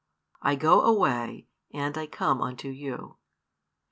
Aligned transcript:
I 0.41 0.55
go 0.55 0.81
away, 0.81 1.45
and 1.71 1.95
I 1.95 2.07
come 2.07 2.41
unto 2.41 2.69
you. 2.69 3.17